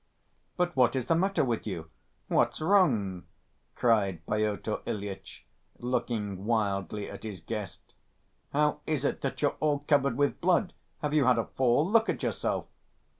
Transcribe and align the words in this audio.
"But 0.57 0.75
what 0.75 0.95
is 0.95 1.05
the 1.05 1.15
matter 1.15 1.45
with 1.45 1.67
you? 1.67 1.91
What's 2.27 2.59
wrong?" 2.59 3.25
cried 3.75 4.25
Pyotr 4.25 4.79
Ilyitch, 4.87 5.45
looking 5.77 6.43
wildly 6.45 7.07
at 7.07 7.21
his 7.21 7.39
guest. 7.39 7.93
"How 8.51 8.79
is 8.87 9.05
it 9.05 9.21
that 9.21 9.43
you're 9.43 9.57
all 9.59 9.85
covered 9.87 10.17
with 10.17 10.41
blood? 10.41 10.73
Have 11.03 11.13
you 11.13 11.25
had 11.25 11.37
a 11.37 11.45
fall? 11.45 11.87
Look 11.87 12.09
at 12.09 12.23
yourself!" 12.23 12.65